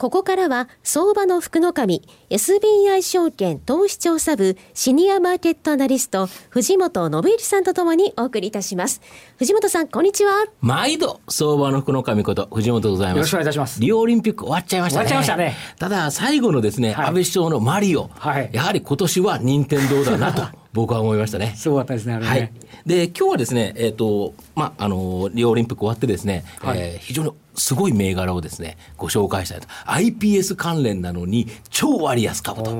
[0.00, 9.02] ここからは相場の福の神 SBI 証券投資調査部シニアマーケットアナリスト藤本信之さんとともにお送りいたします。
[9.36, 10.46] 藤本さんこんにちは。
[10.62, 13.16] 毎度相場の福の神こと藤本でございます。
[13.16, 13.78] よろしくお願いいたします。
[13.78, 15.08] リオオリンピック終わっちゃいましたね。
[15.08, 15.76] 終わっちゃいましたね。
[15.78, 21.52] ただ最後のですね、はい、安倍首相のマリオ、はい、やはり今年は任天堂だなと僕は思いましたね。
[21.56, 22.26] すごかったですね、ね。
[22.26, 22.50] はい。
[22.86, 29.68] で、今日はですね、えっ、ー、と、まあ、あの、リオオリンピック終わってですね、はい、えー、非常にすごい銘柄をですね、ご紹介したいと。
[29.86, 32.70] 79関連なのに超割安株と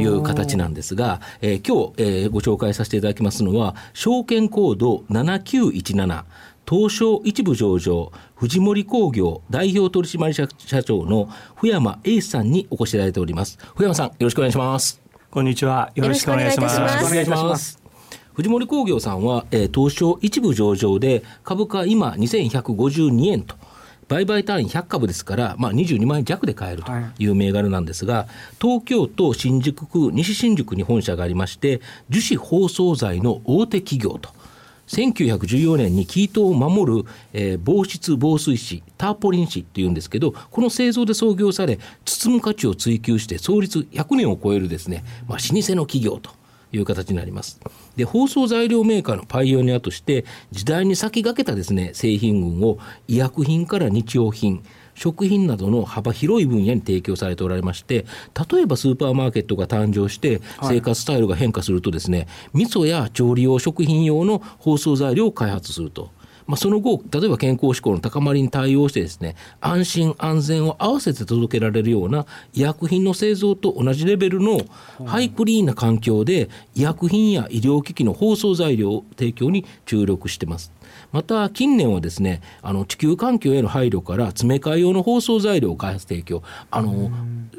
[0.00, 6.24] いう形なんですが、えー、今日、えー、ご紹介させていただきますのは、証券コード7917、
[6.68, 13.58] 東証一部上場、藤森工業代表取締役社長の福山英さんにお越しいただいております。
[13.74, 15.00] 福山さん、よろしくお願いします。
[15.30, 15.90] こんにちは。
[15.94, 16.78] よろしくお願いします。
[16.78, 17.80] よろしくお願いします。
[18.34, 23.56] 藤森工業さんは、えー、東証一部上場で株価今2152円と。
[24.10, 27.26] 売買単位100株ですから、まあ、22万円弱で買えるとい。
[27.26, 28.26] う銘柄なんですが、はい、
[28.60, 34.30] 東京都新宿区西新宿に本社がありまして樹脂包装材の大手企業と
[34.88, 46.32] 1914年に生糸を守る、えー、防湿防水紙ターポリン紙っていうんですけどこの製造で創業され包む価値を追求して創立100年を超えるですね、まあ、老舗の企業と
[46.72, 47.60] いう形になります。
[47.96, 54.62] で包装材料メーカーのパイオニアとして時代に先駆けたですね製品群を医薬品から日用品
[54.94, 58.04] 食品などの幅広い分野に提供されておられまして
[58.50, 62.28] 例えばスーパーマーケットが誕生して生活スタイルが変化するとですね、はい、
[62.64, 66.10] 味噌や調理用食品用の包装材料を開発すると。
[66.50, 74.58] まあ、その後、例えば健康志向の高まりに対応してですね、安心安全を合わせて届けられるような医薬品の製造と同じレベルの
[75.06, 80.72] ハイクリーンな環境で医薬品や医療機器の包装材料提供に注力してます。
[81.12, 86.42] また近年はですねあの地球環境への配慮から詰め替え用の包装材料を開発提供。
[86.72, 87.12] あの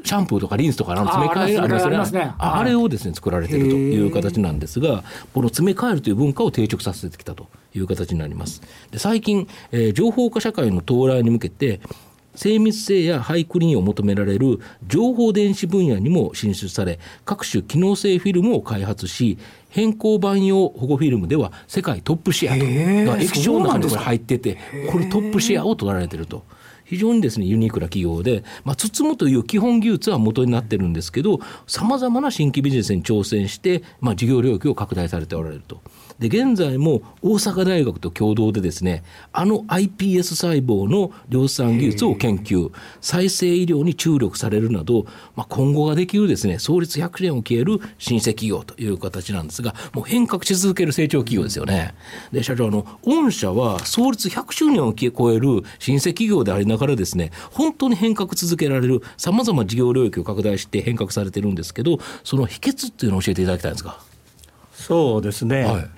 [0.04, 5.02] シャンプーとかリンスとかの詰め替えありますねあれをですね作られているという形なんですが
[5.32, 11.80] この詰め替えるという文化を定着させてきたという形になりますで最近、えー、情報化社会の到来に向けて
[12.34, 19.38] 精密性やハイクリーンを求められる情報電子分野にも進出され各種機能性フィルムを開発し
[19.68, 24.58] 変更版用保護フィルムでは世界トップシェアと液晶の中にこれ入ってて
[24.90, 26.44] これトップシェアを取られてると。
[26.84, 35.80] 非常にですねユニークな企業で、まあ、包むという基本技術は元になってるんですけどさまざまな新規ビジネスに挑戦して、まあ、事業領域を拡大されておられると。
[36.22, 39.02] で現在も大阪大学と共同でですね
[39.32, 51.94] あの iPS 細胞の量産技術を研究再生医療に注力されるなど、まあ、今後ができるですね創立100年を消える新生企業という形なんですがもう変革し続ける成長企業ですよね。
[52.30, 64.12] で社長あの御社は創立100周年を超える新生企業でありながらですね本当に変革続けられるさまざま事業領域を拡大して変革されてるんですけどその秘訣っていうのを教えていただきたいんですか。
[64.82, 65.88] そうですね、はい、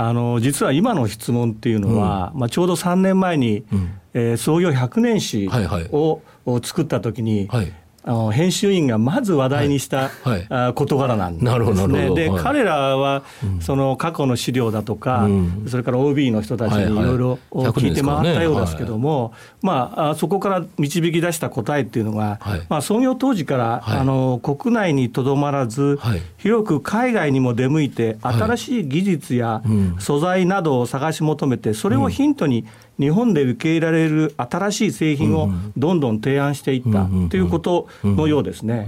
[0.00, 7.72] あの実は今の質問っていうのは、うん、まあ、ちょうど3年前に、うん、えー、創業100年史を、はいはい、作った時に、はい、
[8.08, 10.46] あの編集員がまず話題にした、はい。
[10.48, 12.14] はい、事柄なんですね。
[12.14, 13.22] で、はい、彼らは、
[13.60, 17.18] その過去の資料だとか、うん、それから OB の人たちにいろい。
[17.18, 25.98] ろ聞いて回ったようですけども、まあ、そこから導き出した答えっていうのが、まあ、創業当時から、あの国内にとどまらず、
[26.38, 29.62] 広く海外にも出向いて、新しい技術や
[29.98, 32.64] 素材などを探し求めて、それをヒントに、
[32.98, 38.86] 日本で受け入れられる新しい製品をどんどん提案していったということのようですね。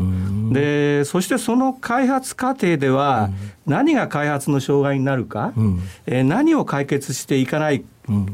[0.53, 3.31] でそしてその開発過程では
[3.67, 5.53] 何が開発の障害になるか、
[6.07, 7.85] え何を解決していかない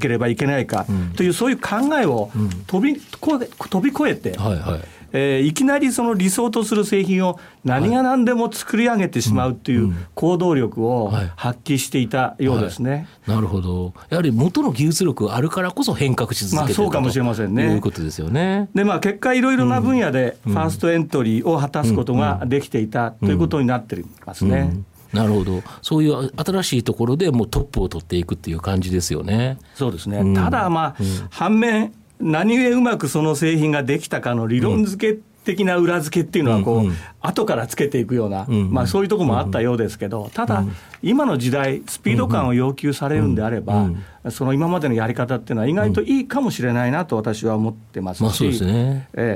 [0.00, 0.87] ければいけないか
[1.17, 2.31] というそういう考えを
[2.67, 12.99] 飛び飛び越えて、はいはいえー、いきなりその理想とする製品を何が何でも作り上げてしまうという行動力を発揮していたようですね、はい。
[13.00, 13.93] はいなるほど。
[14.08, 17.75] やはり元の技術力があるからこそ変革し続けてそうかもしれませんね。
[17.75, 18.69] いうことですよね。
[18.75, 24.76] でまあ結果いろいろな分野でファーストエントリーを果たすことができていたということになっていますね。
[25.12, 29.58] なるほど、そういう新しいところでもうトップを取っていくっていう感じですよね。
[29.75, 30.97] そうですね、ただ、まあ、
[31.31, 40.64] 反面、何故うまくその製品ができたかの理論付けっ的な裏付けっていうのはこう、後からつけていくような、まあ、そういうところもあったようですけど、ただ、
[41.06, 43.91] 今の時代、スピード感を要求されるんであれば、
[44.31, 48.61] その今までのやり方っていうのは、意外といいかもしれないなと私は思ってますし、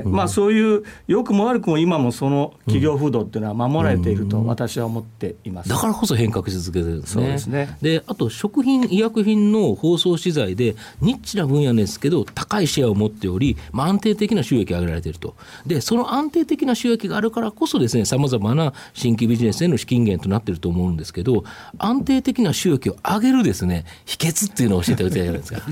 [0.03, 7.23] まあ、そういう良くも悪くも今もその企業風土っていうのは守られていると私は思っています、だからこそ変革し続けてるんですね。
[7.23, 7.77] そうですね。
[7.81, 15.35] であと食品医薬品の包装資材でニッチな分野ですけど高いシェアを持っており、まあ、安定的な収益が上げられていると。
[15.65, 21.45] でその安定的な収益があるからこそですねさまざまな新規ビジネスへの資金源となっていると思うんですけど
[21.77, 25.61] 安定的な収益を上げるですね秘訣っていうのを教えていただきたいじゃないですか？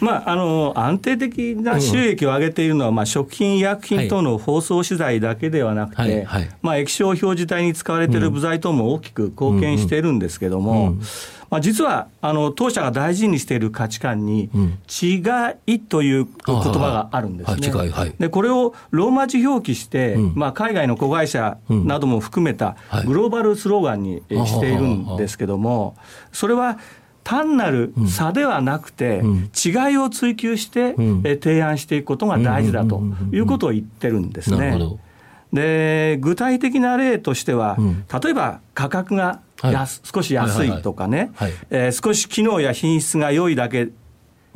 [0.00, 6.24] まあ、あの安定的な収益を上げているのは、まあ、食品、医薬品等の包装資材だけではなくて、
[6.62, 10.94] まあ、液晶表示体に使われている部材等も大きく貢献しているんですけれども、
[11.50, 14.50] まあ、実はあの当社が大事にしている価値観に、
[14.88, 15.20] 違
[15.66, 18.12] いという言葉があるんですね。
[18.18, 25.96] でこれをローマ字表記して、まあ、海外の子会社なども含めたグローバルスローガンにしているんですけども、
[26.32, 26.78] それは
[27.24, 29.22] 単なる差ではなくて、
[29.64, 30.94] 違いを追求して、
[31.40, 34.78] 提案していくことが大事だということを言ってるんですね。
[35.52, 37.76] で具体的な例としては、
[38.22, 41.32] 例えば価格がはい、少し安いとかね、
[41.70, 43.90] え少し機能や品質が良いだけ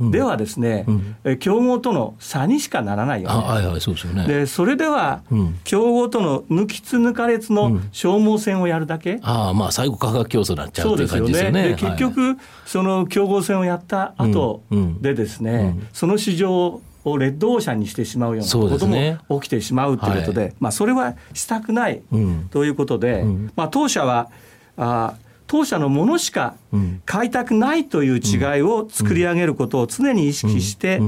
[0.01, 0.85] ではですね、
[1.25, 3.35] うん、競合との差にしかならないよね。
[3.35, 4.27] はいはい、そうですよね。
[4.27, 11.69] でそれでは、うん、競合との抜きつ抜かれつの消耗戦をやるだけ、うん、ああまあ最後価格競争になっちゃうっていう感じですよね。
[11.69, 12.37] で結局、はい、
[12.67, 14.63] その競合戦をやった後
[15.01, 22.03] でですね、その市場をレッドオーシャンにしてしまうようなことも起きてしまうということで、はい、まあ、それはしたくない
[22.51, 23.25] ということで、
[23.55, 24.31] まあ、当社は
[24.77, 25.15] あ
[25.47, 26.57] 当社のものしか
[27.05, 31.01] 買いたくないという違いを作り上げることを常に意識して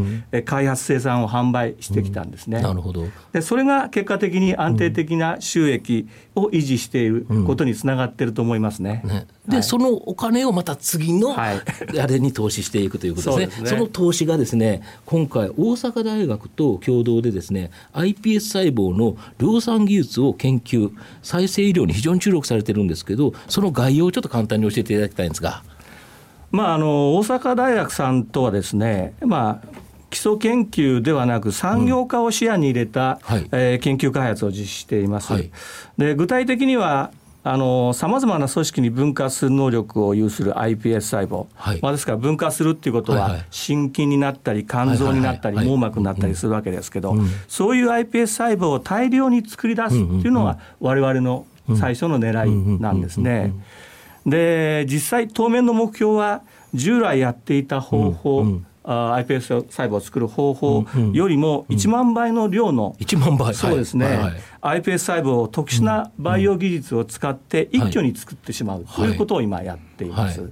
[0.44, 2.60] 開発生産を販売してきたんですね。
[2.60, 9.02] なるほどでそれが結果的に安定的な収益を維持していることにつながっていると思いますね。
[9.04, 11.62] ねで、はい、そのお金をまた次のあ
[12.08, 13.68] れに投資していくということですね。
[13.68, 20.90] そ、ね、の投資がですね今回大阪大学と共同でですね iPS 細胞の量産技術を研究
[21.22, 25.55] 再生医療に非常に注力されてるんですけどその概要をちょっと簡単に教えていただきたいんですが。
[26.50, 29.76] まあ、あの大阪大学さんとはですね、まあ、
[30.10, 33.34] 基礎研究ではなく産業化を視野に入れた、うん。
[33.34, 35.32] はい、えー、研究開発を実施しています。
[35.32, 35.50] はい、
[35.98, 37.10] で具体的には
[37.94, 47.14] さまざまな組織に分化する能力を有する iPS 細胞、はい、まあ、ですから分化するっていうことは、心筋になったり肝臓になったり、網膜になったりするわけですけど、
[47.46, 51.46] そういう iPS 細胞を大量に作り出すっていうのが我々の
[51.78, 53.52] 最初の狙いなんですね。
[54.26, 56.42] で実際当面の目標は
[56.74, 58.66] 従来やっていた方法、うんうん。
[58.86, 63.52] iPS 細胞を作る方法よりも1万倍の量の、うん、1万倍。
[63.52, 70.40] そうですね、はいはい、iPS 細胞を特殊な培養技術を使って一挙に作ってしまうということを今やっています。
[70.40, 70.50] はい、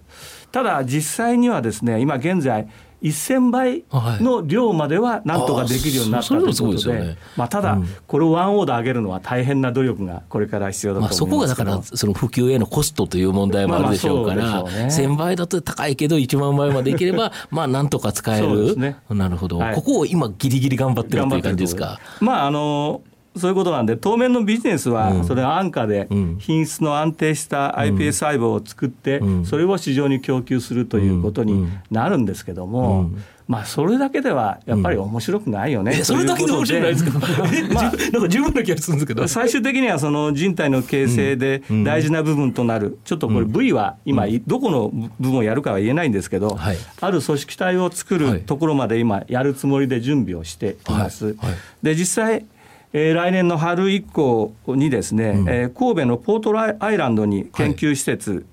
[0.55, 2.69] ただ実際にはですね今現在
[3.03, 21.99] 1000倍の量まではなんとかできるようになったということで、まあ、ただ、これをワンオーダー上げるのは大変な努力がこれから必要だと思いますそこがだから、その普及へのコストという問題もあるでしょうから、まあまあね、1000倍だと高いけど、1万倍までいければ、 まあなんとか使える、ね、なるほど、はい、ここを今、ぎりぎり頑張ってるという感じですか？
[22.21, 23.03] まああの
[23.37, 26.09] そういうことなんで当面のビジネスはそれは安価で
[26.39, 33.11] 品質の安定した iPS 細胞を作ってそれを市場に供給するということになるんですけども
[33.47, 36.53] まあそれだけではやっぱり面白くないよね、うん、それだけで。
[36.53, 37.19] 面白くないですか、
[37.75, 39.29] まあ、なんか十分な気がするんですけど。
[39.29, 46.59] 最終的にはその人体の形成で大事な部分となる、ちょっとこれ部位は今どこの部分をやるかは言えないんですけど、
[47.01, 51.37] ある組織体を作るところまで今やるつもりで準備をしています。
[51.83, 52.47] で実際
[52.97, 58.47] えー、来年の春以降にですね、うん、えー、神戸のポートアイランドに研究施設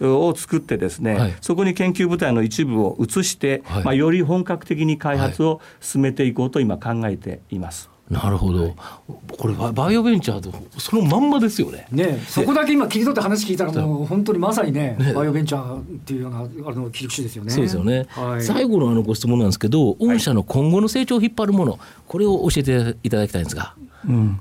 [0.00, 7.90] を作ってですね、はい、そこに研究部隊の一部を移して、はい、まあ、より本格的に開発を進めていこうと今考えています。
[8.10, 8.74] なるほど、
[9.38, 11.86] これバイオベンチャーとそのまんまですよね。
[11.92, 16.42] ねそこだけ今切り取って話聞いたらもう本当にまさにね、ねバイオベンチャーっていうようなあ
[16.74, 17.52] の切り口ですよね。
[17.52, 18.06] そうですよね。
[18.10, 23.74] はい、最後のあのご質問なんですけど、御社の今後の成長を引っ張るもの、これを教えていただきたいんですが。
[24.08, 24.40] うん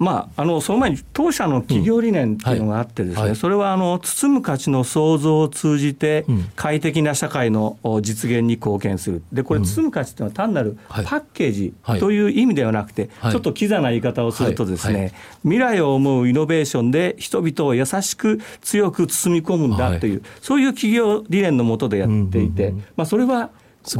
[0.00, 6.24] まあ、あのその前に当社の企業理念っていうのがあってですね、うんはい、それはあの包む価値の創造を通じて
[6.56, 9.22] 快適な社会の実現に貢献する。
[9.30, 23.50] でこれ包む価値っていうのは単なるパッケージという意味ではなくて、ちょっとキザな言い方をするとですね、未来を思うイノベーションで人々を優しく強く包み込むんだという、そういう企業理念のもとでやっていて、まあ、それは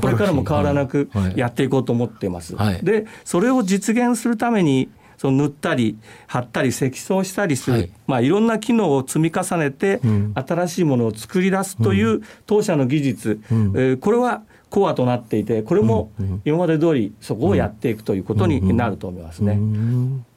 [0.01, 2.57] これからも変わらなくやっていこうと思っています。
[2.83, 4.89] でそれを実現するために
[5.21, 5.99] その塗ったり
[6.29, 10.01] 貼ったり積層したりする、はい、まあ、いろんな機能を積み重ねて、
[10.35, 16.11] 新しいものを作り出すという当社の技術、うん、えー、これはコアとなっていてこれも
[16.47, 19.59] 今まで通りそこをやっていくということになると思いますね。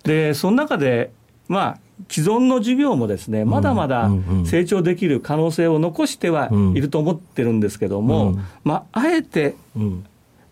[0.04, 1.12] でその中で
[1.48, 4.10] まあ既存の事業もですねまだまだ
[4.46, 9.56] 成長できる可能性を残してはいると思ってるんですけども、まあ、あえて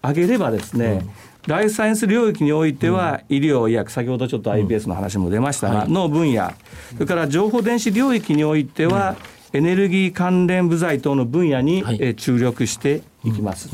[0.02, 1.06] 挙げればですね、
[1.48, 6.52] ライフサイエンス領域においては、医療、医薬、先ほどちょっと iPS の話も出ましたが、の分野、
[6.94, 9.16] それから情報電子領域においては、
[9.54, 13.70] エネルギー関連部材等の分野に、え注力していきます。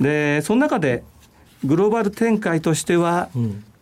[0.00, 1.02] でその中で
[1.64, 3.28] グローバル展開としては、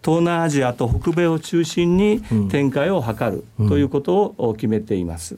[0.05, 5.37] 東南アジアと北米を中心に展開を図るということを決めています。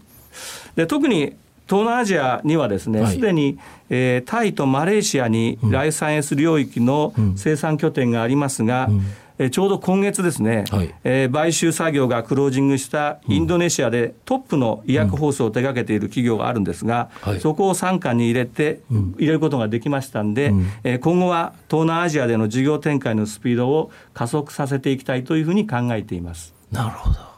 [0.77, 1.35] で特に
[1.71, 3.57] 東南アジアにはですねすで、はい、に、
[3.91, 9.03] えー、タイとマレーシアにライフサイエンス領域の生産拠点がありますが、うん。
[9.43, 26.53] えちょうど今月ですね、はい、えー、買収作業がクロージングしたインドネシアでトップの医薬放送を手掛けている企業があるんですが、うんはい、そこを傘下に入れて、入れることができましたんで、うん、えー、今後は東南アジアでの事業展開のスピードを加速させていきたいというふうに考えています。
[26.71, 27.30] なるほど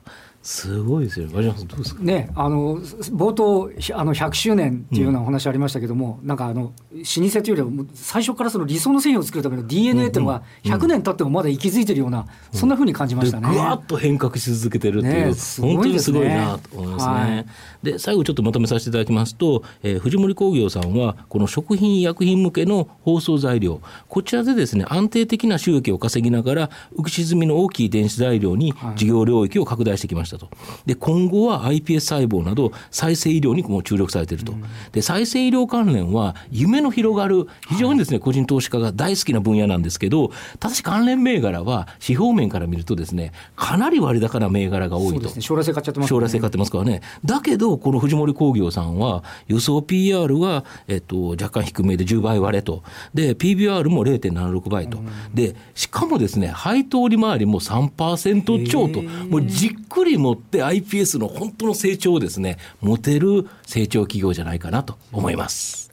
[0.42, 2.02] すごいですよ、和島さん、どうですか？
[2.02, 13.48] ね、あの冒頭、あの100周年っていうようなお話ありましたけども、うん、なんかあの老舗というよりは、最初からその理想の繊維を作るための DNA っていうのが、100年経ってもまだ息づいてるような、うん、そんなふうに感じましたね。
[13.48, 17.12] ぐわっと変革し続けてるっていう、ね、本当にすごいなと思いますね。
[17.12, 17.46] はい、
[17.84, 30.48] で最後、ちょっとまとめさせていただきますと、えー、藤森工業さんは、この食品医薬品向けの包装材料、こちらでですね安定的な収益を稼ぎながら、浮き沈みの大きい電子材料に事業領域を拡大してきましたと。
[30.86, 34.54] で今後は iPS 細胞など再生医療にも注力されていると、
[34.92, 47.00] で再生医療関連は夢の広がる非常にですね、個人投資家が大好きな分野なんですけどただし関連銘柄は指標面から見るとですねかなり割高な銘柄が多いと、将来性買っちゃってます、ね、将来性買ってますからね。
[47.24, 52.82] だけどこの藤森工業さんは予想 PR は、えっと、若干低めで10倍割れと。
[53.14, 54.98] で PBR も0.76倍と、
[55.34, 59.02] でしかもですね配当利回りも3%超と。
[59.02, 65.92] もうじっくり持って iPS の本当の成長をですね、持てる成長企業じゃないかなと思います。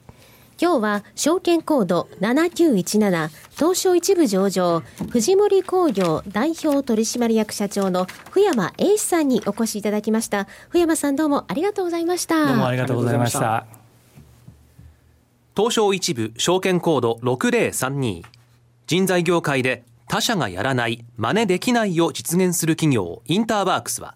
[0.61, 10.47] 今日は証券コード7917東証一部上場藤森工業代表取締役社長の福山英史さんにお越しいただきました。
[10.67, 12.45] 福山さんどうもありがとうございました。
[12.45, 13.65] どうもありがとうございました。
[15.55, 18.23] 東証一部証券コード6032
[18.87, 24.15] 人材業界で他社がやらない真似できないを実現する企業インターワークスは